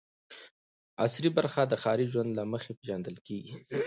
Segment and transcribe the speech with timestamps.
[1.03, 3.55] عصري برخه د ښاري ژوند له مخې پېژندل کېږي.